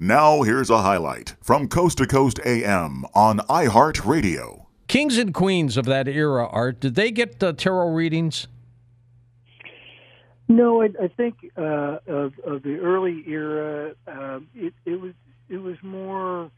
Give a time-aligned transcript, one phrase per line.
[0.00, 4.66] Now, here's a highlight from Coast to Coast AM on iHeartRadio.
[4.86, 8.46] Kings and queens of that era, Art, did they get uh, tarot readings?
[10.46, 15.14] No, I, I think uh, of, of the early era, uh, it, it was
[15.48, 16.52] it was more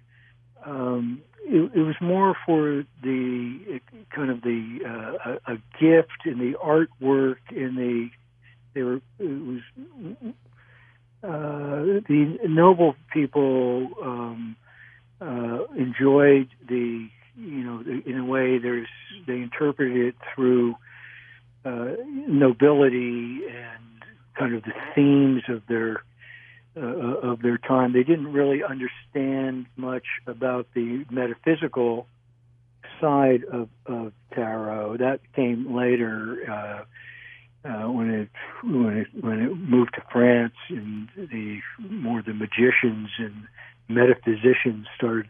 [0.66, 3.80] um, it, it was more for the
[4.14, 8.10] kind of the uh, a, a gift in the artwork in the
[8.74, 9.62] they were it was
[11.22, 14.56] uh, the noble people um,
[15.20, 18.88] uh, enjoyed the you know in a way there's
[19.26, 20.74] they interpreted it through
[21.64, 21.88] uh,
[22.26, 24.02] nobility and
[24.38, 26.02] kind of the themes of their
[26.76, 27.92] uh, of their time.
[27.92, 32.06] They didn't really understand much about the metaphysical
[33.00, 34.98] side of, of tarot.
[34.98, 36.86] That came later
[37.64, 38.28] uh, when it
[38.62, 43.46] when it when it moved to France and the more the magicians and
[43.88, 45.28] metaphysicians started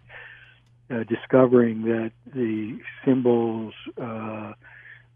[0.90, 4.52] uh, discovering that the symbols uh,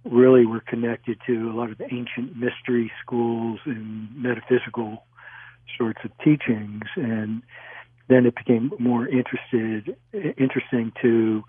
[0.04, 5.04] really were connected to a lot of ancient mystery schools and metaphysical
[5.78, 7.42] sorts of teachings, and
[8.08, 11.42] then it became more interested interesting to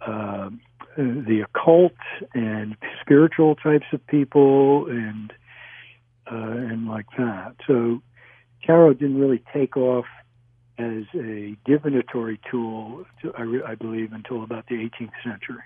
[0.00, 0.50] uh,
[0.96, 1.92] the occult
[2.34, 5.32] and spiritual types of people and
[6.30, 7.54] uh, and like that.
[7.66, 8.02] So
[8.64, 10.04] tarot didn't really take off
[10.78, 15.62] as a divinatory tool, to, I, I believe, until about the 18th century.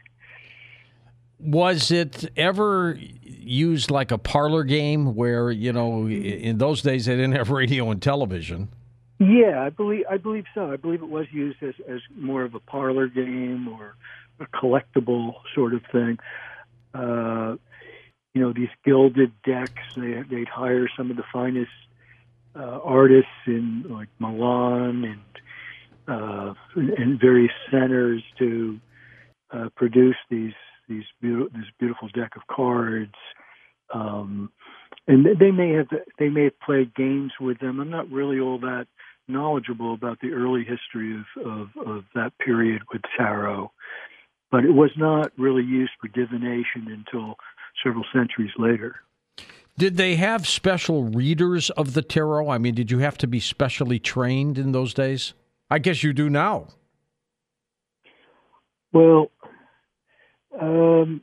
[1.39, 7.17] Was it ever used like a parlor game where, you know, in those days they
[7.17, 8.69] didn't have radio and television?
[9.19, 10.72] Yeah, I believe I believe so.
[10.72, 13.94] I believe it was used as, as more of a parlor game or
[14.41, 16.19] a collectible sort of thing.
[16.94, 17.56] Uh,
[18.34, 19.83] you know, these gilded decks.
[19.97, 21.70] They, they'd hire some of the finest
[22.55, 25.22] uh, artists in like Milan and
[26.08, 28.80] uh, in various centers to
[29.50, 30.55] uh, produce these
[30.89, 33.14] these beautiful, this beautiful deck of cards.
[33.95, 34.51] Um,
[35.07, 37.80] and they may have they may have played games with them.
[37.80, 38.86] I'm not really all that
[39.28, 43.70] knowledgeable about the early history of, of, of that period with tarot,
[44.52, 47.36] but it was not really used for divination until
[47.83, 48.96] several centuries later.
[49.79, 52.51] Did they have special readers of the tarot?
[52.51, 55.33] I mean, did you have to be specially trained in those days?
[55.70, 56.68] I guess you do now.
[58.92, 59.30] Well,
[60.61, 61.23] um,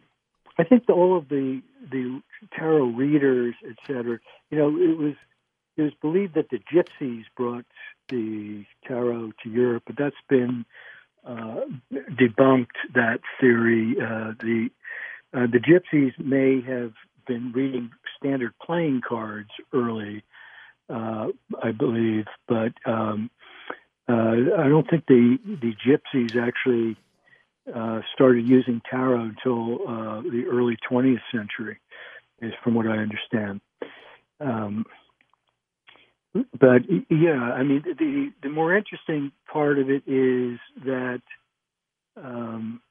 [0.57, 1.61] I think the, all of the
[1.91, 2.21] the
[2.57, 4.19] tarot readers, etc.
[4.49, 5.13] You know, it was
[5.77, 7.65] it was believed that the gypsies brought
[8.09, 10.65] the tarot to Europe, but that's been
[11.29, 12.67] debunked.
[12.93, 14.69] That theory, uh, the
[15.33, 16.93] uh, the gypsies may have
[17.27, 20.23] been reading standard playing cards early,
[20.89, 21.27] uh,
[21.61, 23.29] I believe, but um,
[24.07, 26.97] uh, I don't think the the gypsies actually
[27.73, 31.79] uh, started using tarot until uh, the early 20th century,
[32.41, 33.61] is from what I understand.
[34.39, 34.85] Um,
[36.33, 41.21] but yeah, I mean, the the more interesting part of it is that
[42.17, 42.81] um,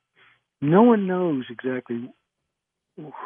[0.60, 2.12] no one knows exactly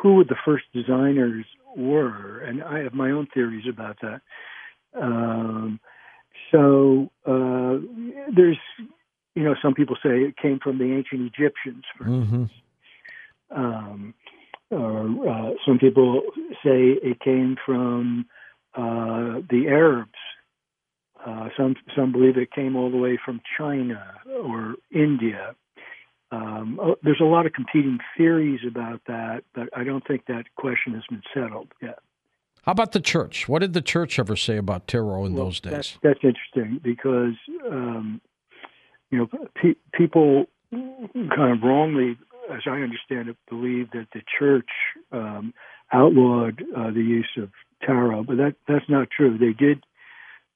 [0.03, 1.47] who the first designers
[1.77, 4.21] were, and I have my own theories about that.
[5.01, 5.81] Um,
[6.51, 7.79] so uh,
[8.35, 8.59] there's
[9.35, 12.43] you know, some people say it came from the ancient Egyptians, for mm-hmm.
[12.43, 12.51] instance.
[13.51, 14.15] Um,
[14.71, 16.23] or uh, some people
[16.65, 18.27] say it came from
[18.75, 20.11] the Arabs.
[21.25, 24.03] Uh, some some believe it came all the way from China
[24.43, 25.55] or India.
[26.33, 30.45] Um, oh, there's a lot of competing theories about that, but I don't think that
[30.57, 31.99] question has been settled yet.
[32.63, 33.49] How about the church?
[33.49, 35.73] What did the church ever say about tarot in well, those days?
[35.73, 37.35] That's, that's interesting because
[37.71, 38.21] um,
[39.13, 42.17] you know, pe- people kind of wrongly,
[42.51, 44.71] as I understand it, believe that the church
[45.13, 45.53] um,
[45.93, 47.51] outlawed uh, the use of
[47.85, 49.39] tarot, but that that's not true.
[49.39, 49.85] They did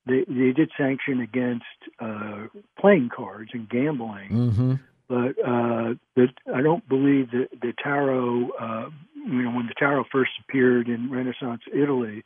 [0.06, 1.64] they they did sanction against
[2.00, 2.46] uh,
[2.78, 4.74] playing cards and gambling, mm-hmm.
[5.08, 8.50] but uh, that I don't believe that the tarot.
[8.58, 12.22] Uh, you know, when the tarot first appeared in Renaissance Italy,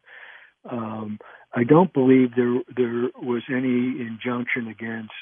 [0.69, 1.19] um,
[1.55, 5.13] I don't believe there there was any injunction against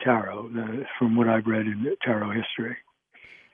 [0.00, 2.76] tarot, uh, from what I've read in tarot history.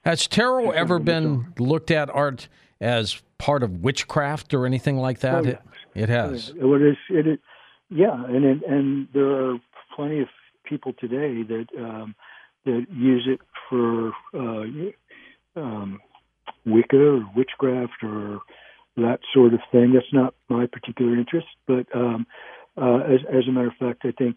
[0.05, 2.49] Has tarot ever been looked at, Art,
[2.81, 5.47] as part of witchcraft or anything like that?
[5.47, 5.49] Oh.
[5.49, 5.59] It,
[5.95, 6.51] it has.
[6.51, 6.97] It is.
[7.09, 7.39] It is.
[7.89, 9.59] Yeah, and it, and there are
[9.95, 10.29] plenty of
[10.65, 12.15] people today that um,
[12.65, 14.65] that use it for uh,
[15.57, 16.01] um,
[16.67, 18.41] Wicca or witchcraft or
[18.97, 19.93] that sort of thing.
[19.93, 22.27] That's not my particular interest, but um,
[22.77, 24.37] uh, as, as a matter of fact, I think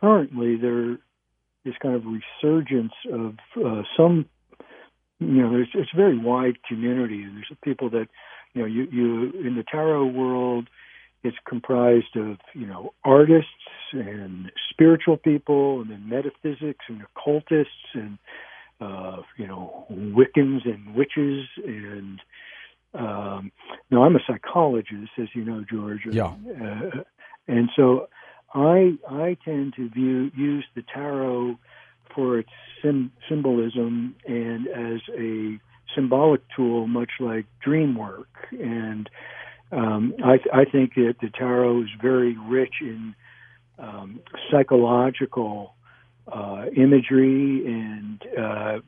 [0.00, 0.92] currently there
[1.64, 4.26] is kind of resurgence of uh, some.
[5.20, 7.22] You know, there's it's a very wide community.
[7.22, 8.08] And there's people that,
[8.54, 10.68] you know, you you in the tarot world,
[11.22, 13.50] it's comprised of you know artists
[13.92, 18.18] and spiritual people, and then metaphysics and occultists and
[18.80, 22.20] uh, you know Wiccans and witches and
[22.94, 23.52] um,
[23.90, 26.00] no, I'm a psychologist, as you know, George.
[26.10, 26.34] Yeah.
[26.60, 27.02] Uh,
[27.46, 28.08] and so
[28.54, 31.58] I I tend to view use the tarot
[32.18, 32.50] for its
[32.82, 35.56] sim- symbolism and as a
[35.94, 38.26] symbolic tool, much like dream work.
[38.50, 39.08] And
[39.70, 43.14] um, I, I think that the tarot is very rich in
[43.78, 44.18] um,
[44.50, 45.76] psychological
[46.26, 48.78] uh, imagery and uh,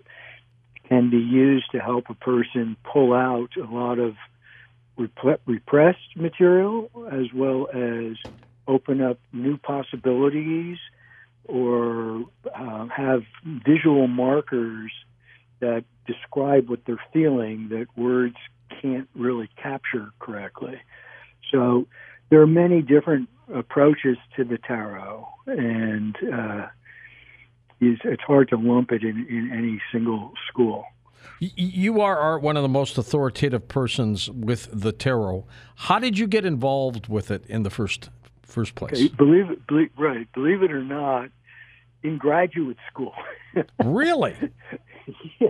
[0.88, 4.14] can be used to help a person pull out a lot of
[4.98, 8.16] rep- repressed material as well as
[8.66, 10.78] open up new possibilities
[11.46, 13.22] or uh, have
[13.66, 14.92] visual markers
[15.60, 18.36] that describe what they're feeling that words
[18.80, 20.80] can't really capture correctly.
[21.50, 21.86] So
[22.30, 26.66] there are many different approaches to the tarot, and uh,
[27.80, 30.84] it's hard to lump it in, in any single school.
[31.40, 35.46] You are, are one of the most authoritative persons with the tarot.
[35.74, 38.10] How did you get involved with it in the first
[38.50, 38.92] first place?
[38.92, 40.30] Okay, believe it, believe, right?
[40.32, 41.30] Believe it or not,
[42.02, 43.14] in graduate school.
[43.84, 44.36] really?
[45.38, 45.48] yeah.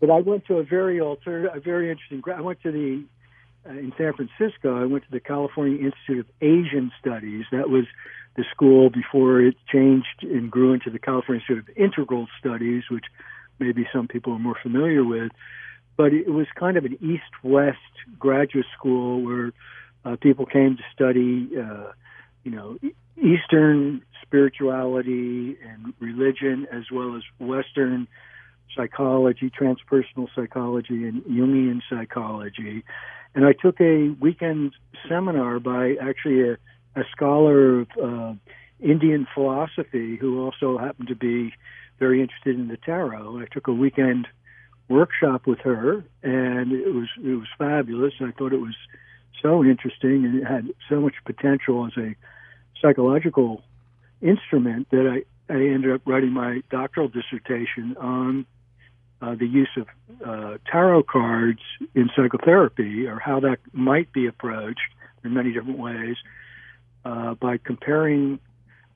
[0.00, 2.22] But I went to a very alter, a very interesting.
[2.34, 3.04] I went to the
[3.66, 4.80] uh, in San Francisco.
[4.80, 7.46] I went to the California Institute of Asian Studies.
[7.50, 7.84] That was
[8.36, 13.04] the school before it changed and grew into the California Institute of Integral Studies, which
[13.58, 15.30] maybe some people are more familiar with.
[15.96, 17.78] But it was kind of an east-west
[18.18, 19.52] graduate school where
[20.04, 21.92] uh, people came to study, uh,
[22.44, 22.78] you know,
[23.16, 28.06] Eastern spirituality and religion, as well as Western
[28.76, 32.84] psychology, transpersonal psychology, and Jungian psychology.
[33.34, 34.72] And I took a weekend
[35.08, 36.52] seminar by actually a,
[36.96, 38.34] a scholar of uh,
[38.80, 41.52] Indian philosophy who also happened to be
[41.98, 43.40] very interested in the tarot.
[43.40, 44.26] I took a weekend
[44.88, 48.14] workshop with her, and it was it was fabulous.
[48.20, 48.76] I thought it was
[49.42, 52.14] so interesting, and it had so much potential as a
[52.80, 53.62] psychological
[54.20, 55.06] instrument that
[55.48, 58.46] I, I ended up writing my doctoral dissertation on
[59.20, 59.86] uh, the use of
[60.24, 61.60] uh, tarot cards
[61.94, 64.80] in psychotherapy, or how that might be approached
[65.24, 66.16] in many different ways,
[67.04, 68.38] uh, by comparing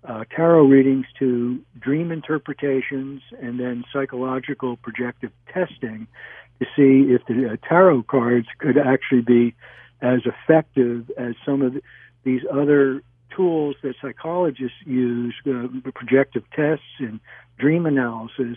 [0.05, 6.07] uh, tarot readings to dream interpretations and then psychological projective testing
[6.61, 9.55] to see if the uh, tarot cards could actually be
[10.01, 11.83] as effective as some of the,
[12.25, 13.03] these other
[13.35, 17.21] tools that psychologists use, uh, projective tests and
[17.59, 18.57] dream analysis,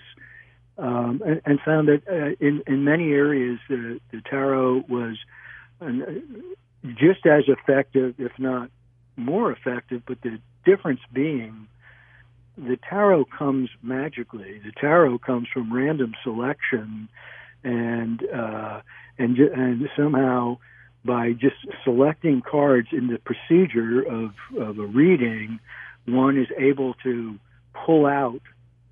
[0.77, 5.17] um, and, and, found that uh, in, in many areas the, the tarot was
[5.79, 8.71] an, uh, just as effective, if not
[9.15, 11.67] more effective, but the difference being
[12.57, 14.59] the tarot comes magically.
[14.63, 17.09] The tarot comes from random selection,
[17.63, 18.81] and uh,
[19.17, 20.57] and and somehow
[21.03, 25.59] by just selecting cards in the procedure of of a reading,
[26.05, 27.37] one is able to
[27.85, 28.41] pull out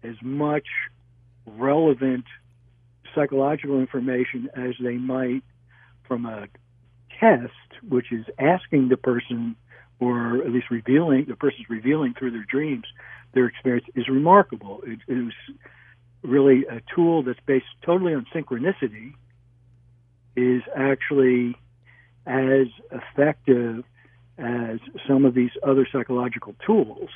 [0.03, 0.67] as much
[1.45, 2.25] relevant
[3.13, 5.43] psychological information as they might
[6.07, 6.47] from a
[7.19, 7.53] test,
[7.87, 9.55] which is asking the person
[9.99, 12.85] or at least revealing the person's revealing through their dreams
[13.33, 14.81] their experience is remarkable.
[14.85, 15.33] It, it was
[16.23, 19.13] really a tool that's based totally on synchronicity
[20.35, 21.55] is actually
[22.29, 23.83] as effective
[24.37, 27.09] as some of these other psychological tools.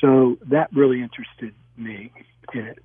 [0.00, 2.12] So that really interested me
[2.54, 2.78] in it.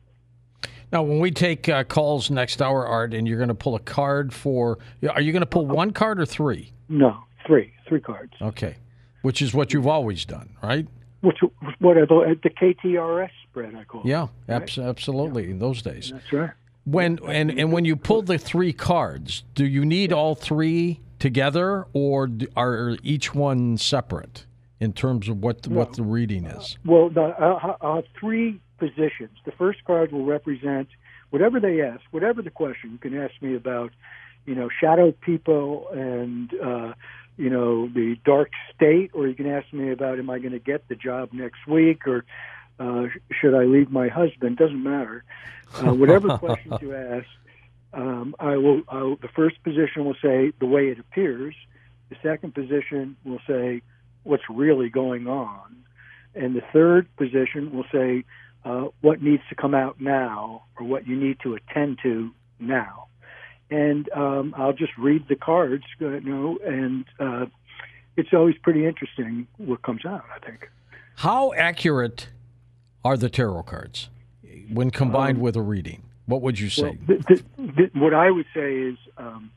[0.91, 3.79] Now, when we take uh, calls next hour, Art, and you're going to pull a
[3.79, 4.79] card for,
[5.09, 6.73] are you going to pull one card or three?
[6.89, 8.33] No, three, three cards.
[8.41, 8.75] Okay
[9.23, 10.87] which is what you've always done, right?
[11.21, 11.39] Which
[11.79, 14.07] what are the, the KTRS spread I call it.
[14.07, 14.77] Yeah, right?
[14.77, 15.45] absolutely.
[15.45, 15.51] Yeah.
[15.51, 16.51] In those days, that's right.
[16.85, 21.87] When and and when you pull the three cards, do you need all three together,
[21.93, 24.45] or are each one separate
[24.81, 25.77] in terms of what the, no.
[25.77, 26.77] what the reading is?
[26.85, 29.31] well, the, uh, uh, three positions.
[29.45, 30.89] The first card will represent
[31.29, 32.91] whatever they ask, whatever the question.
[32.91, 33.91] You can ask me about,
[34.45, 36.53] you know, shadow people and.
[36.61, 36.93] Uh,
[37.35, 40.59] you know the dark state, or you can ask me about am I going to
[40.59, 42.25] get the job next week, or
[42.79, 44.57] uh, should I leave my husband?
[44.57, 45.23] Doesn't matter.
[45.79, 47.25] Uh, whatever questions you ask,
[47.93, 48.81] um, I will.
[48.87, 49.15] I will.
[49.17, 51.55] The first position will say the way it appears.
[52.09, 53.81] The second position will say
[54.23, 55.83] what's really going on,
[56.35, 58.25] and the third position will say
[58.65, 63.07] uh, what needs to come out now or what you need to attend to now.
[63.69, 67.45] And um, I'll just read the cards, uh, you know, and uh,
[68.17, 70.23] it's always pretty interesting what comes out.
[70.35, 70.69] I think.
[71.17, 72.29] How accurate
[73.05, 74.09] are the tarot cards
[74.71, 76.03] when combined with a reading?
[76.25, 76.83] What would you say?
[76.83, 79.51] Well, the, the, the, what I would say is um,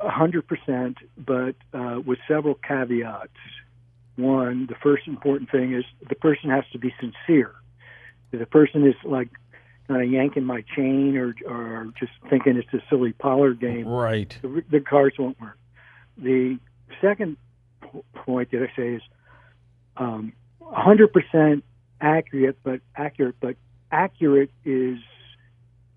[0.00, 3.30] 100%, but uh, with several caveats.
[4.16, 7.52] One, the first important thing is the person has to be sincere.
[8.32, 9.28] If the person is like
[9.88, 14.36] kind of yanking my chain or, or just thinking it's a silly parlor game, Right.
[14.40, 15.58] the, the cards won't work.
[16.16, 16.58] The
[17.00, 17.36] second
[18.14, 19.02] point that I say is
[19.96, 20.32] um,
[20.62, 21.62] 100%
[22.00, 23.56] accurate, but accurate, but
[23.90, 24.98] accurate is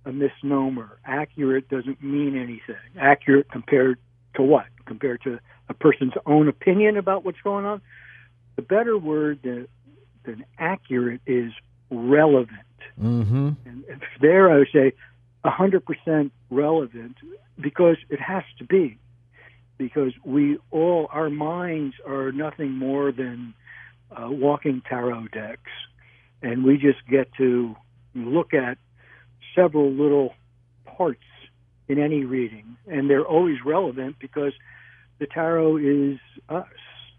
[0.07, 0.97] a misnomer.
[1.05, 2.81] Accurate doesn't mean anything.
[2.99, 3.99] Accurate compared
[4.35, 4.65] to what?
[4.85, 7.81] Compared to a person's own opinion about what's going on.
[8.55, 9.67] The better word than,
[10.23, 11.51] than accurate is
[11.91, 12.59] relevant.
[12.99, 13.49] Mm-hmm.
[13.65, 13.83] And
[14.21, 14.93] there I would say
[15.43, 17.17] 100% relevant
[17.59, 18.97] because it has to be.
[19.77, 23.53] Because we all, our minds are nothing more than
[24.09, 25.69] uh, walking tarot decks.
[26.41, 27.75] And we just get to
[28.15, 28.77] look at
[29.57, 30.33] several little
[30.85, 31.23] parts
[31.87, 32.77] in any reading.
[32.87, 34.53] And they're always relevant because
[35.19, 36.65] the tarot is us.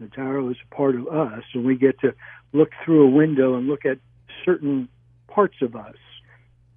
[0.01, 1.43] The tarot is a part of us.
[1.55, 2.15] And we get to
[2.53, 3.99] look through a window and look at
[4.45, 4.89] certain
[5.27, 5.97] parts of us.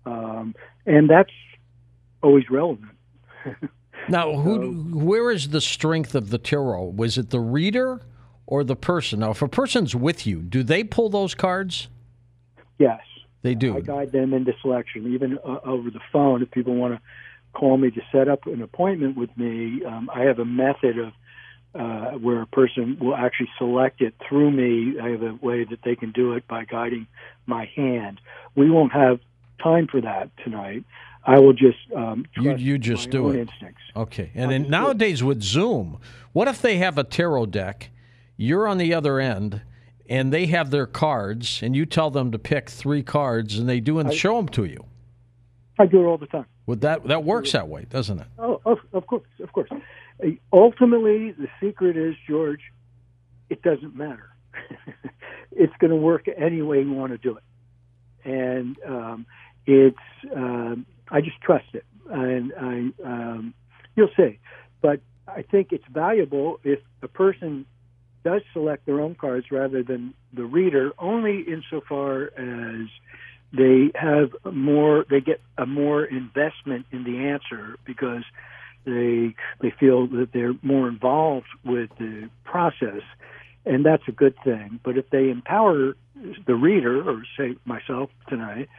[0.05, 1.31] Um, and that's
[2.21, 2.91] always relevant.
[4.09, 6.93] Now, who, where is the strength of the tarot?
[6.95, 8.01] Was it the reader
[8.47, 9.19] or the person?
[9.19, 11.87] Now, if a person's with you, do they pull those cards?
[12.79, 13.01] Yes.
[13.41, 13.75] They do.
[13.75, 16.41] I guide them into selection, even uh, over the phone.
[16.43, 17.01] If people want to
[17.53, 21.13] call me to set up an appointment with me, um, I have a method of
[21.73, 24.99] uh, where a person will actually select it through me.
[24.99, 27.07] I have a way that they can do it by guiding
[27.45, 28.19] my hand.
[28.55, 29.19] We won't have
[29.63, 30.83] time for that tonight.
[31.25, 33.39] I will just um, You- you just do it.
[33.39, 33.81] instincts.
[33.95, 34.31] Okay.
[34.35, 35.97] And then nowadays with Zoom,
[36.33, 37.89] what if they have a tarot deck,
[38.37, 39.61] you're on the other end,
[40.11, 43.79] and they have their cards, and you tell them to pick three cards, and they
[43.79, 44.85] do and show them to you?
[45.79, 46.45] I do it all the time.
[46.65, 48.27] Would that that works that way, doesn't it?
[48.37, 49.69] Oh, of, of course, of course.
[49.71, 52.59] Uh, Ultimately, the secret is, George,
[53.49, 54.35] it doesn't matter.
[55.53, 59.25] it's going to work any way you want to do it, and um,
[59.65, 59.97] it's.
[60.35, 63.07] Um, I just trust it, and I.
[63.07, 63.53] Um,
[63.95, 64.39] you'll see,
[64.81, 67.65] but I think it's valuable if a person
[68.23, 72.87] does select their own cards rather than the reader, only insofar as
[73.53, 78.23] they have more they get a more investment in the answer because
[78.85, 83.01] they they feel that they're more involved with the process.
[83.65, 84.79] And that's a good thing.
[84.83, 85.95] But if they empower
[86.47, 88.69] the reader or say myself tonight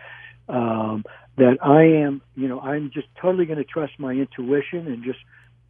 [0.49, 1.05] um,
[1.37, 5.19] that I am you know I'm just totally going to trust my intuition and just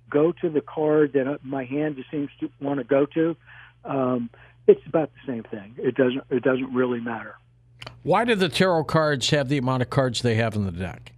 [0.08, 3.36] go to the card that my hand just seems to want to go to
[3.84, 4.30] um,
[4.66, 7.34] it's about the same thing it doesn't it doesn't really matter
[8.02, 11.12] Why do the tarot cards have the amount of cards they have in the deck?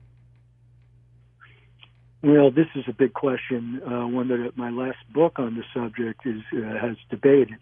[2.23, 6.27] Well, this is a big question, uh, one that my last book on the subject
[6.27, 7.59] is uh, has debated.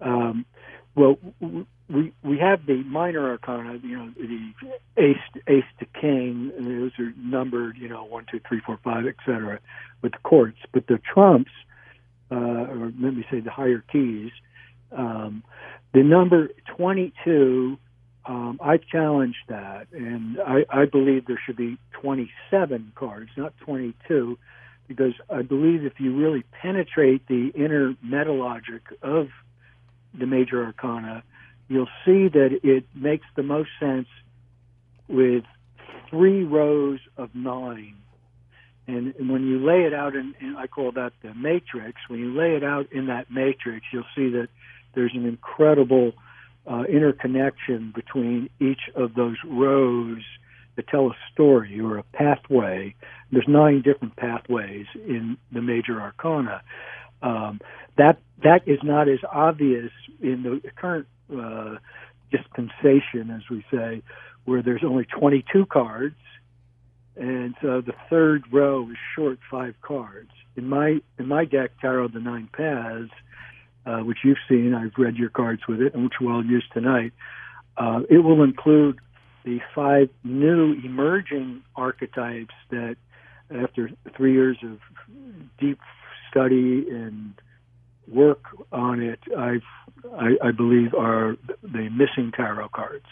[0.00, 0.44] Um,
[0.96, 1.18] well,
[1.88, 4.52] we we have the minor arcana, you know, the
[4.96, 9.06] ace ace to king, and those are numbered, you know, one, two, three, four, five,
[9.06, 9.60] et cetera,
[10.02, 10.58] with the courts.
[10.72, 11.52] But the trumps,
[12.32, 14.30] uh, or let me say the higher keys,
[14.92, 15.42] um,
[15.92, 17.78] the number twenty-two
[18.24, 24.38] um, I challenge that, and I, I believe there should be 27 cards, not 22,
[24.86, 29.28] because I believe if you really penetrate the inner meta logic of
[30.16, 31.24] the major arcana,
[31.68, 34.08] you'll see that it makes the most sense
[35.08, 35.44] with
[36.08, 37.96] three rows of nine.
[38.86, 42.18] And, and when you lay it out in, in, I call that the matrix, when
[42.20, 44.48] you lay it out in that matrix, you'll see that
[44.94, 46.12] there's an incredible
[46.70, 50.22] uh, interconnection between each of those rows
[50.76, 52.94] that tell a story or a pathway.
[53.30, 56.62] There's nine different pathways in the major arcana.
[57.22, 57.60] Um,
[57.96, 61.76] that that is not as obvious in the current uh,
[62.30, 64.02] dispensation, as we say,
[64.44, 66.16] where there's only 22 cards,
[67.16, 70.30] and so the third row is short five cards.
[70.56, 73.10] In my in my deck, Tarot the Nine Paths,
[73.86, 74.74] uh, which you've seen.
[74.74, 77.12] I've read your cards with it, and which we'll use tonight.
[77.76, 78.98] Uh, it will include
[79.44, 82.96] the five new emerging archetypes that,
[83.50, 84.78] after three years of
[85.58, 85.78] deep
[86.30, 87.34] study and
[88.08, 89.62] work on it, I've
[90.18, 93.06] I, I believe, are the missing tarot cards.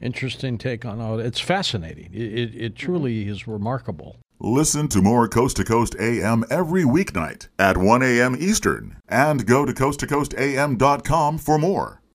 [0.00, 1.18] Interesting take on all.
[1.18, 2.10] It's fascinating.
[2.12, 2.86] It, it, it mm-hmm.
[2.86, 4.16] truly is remarkable.
[4.38, 8.36] Listen to more Coast to Coast AM every weeknight at 1 a.m.
[8.38, 12.02] Eastern and go to coasttocoastam.com for more.